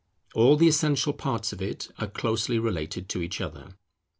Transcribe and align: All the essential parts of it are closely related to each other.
All 0.33 0.55
the 0.57 0.67
essential 0.67 1.13
parts 1.13 1.53
of 1.53 1.61
it 1.61 1.89
are 1.99 2.07
closely 2.07 2.57
related 2.57 3.07
to 3.09 3.21
each 3.21 3.39
other. 3.39 3.75